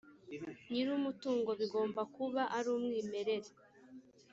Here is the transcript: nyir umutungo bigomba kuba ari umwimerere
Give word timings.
nyir 0.69 0.87
umutungo 0.99 1.49
bigomba 1.59 2.01
kuba 2.15 2.41
ari 2.57 2.69
umwimerere 2.77 3.47